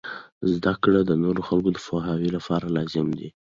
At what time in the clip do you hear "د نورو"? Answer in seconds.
1.05-1.41